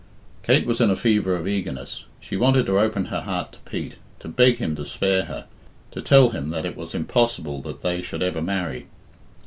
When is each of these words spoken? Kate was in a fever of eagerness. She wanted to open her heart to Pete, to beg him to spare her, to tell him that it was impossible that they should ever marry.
Kate 0.41 0.65
was 0.65 0.81
in 0.81 0.89
a 0.89 0.95
fever 0.95 1.35
of 1.35 1.47
eagerness. 1.47 2.05
She 2.19 2.35
wanted 2.35 2.65
to 2.65 2.79
open 2.79 3.05
her 3.05 3.21
heart 3.21 3.51
to 3.51 3.59
Pete, 3.69 3.97
to 4.19 4.27
beg 4.27 4.57
him 4.57 4.75
to 4.77 4.83
spare 4.83 5.25
her, 5.25 5.45
to 5.91 6.01
tell 6.01 6.31
him 6.31 6.49
that 6.49 6.65
it 6.65 6.75
was 6.75 6.95
impossible 6.95 7.61
that 7.61 7.83
they 7.83 8.01
should 8.01 8.23
ever 8.23 8.41
marry. 8.41 8.87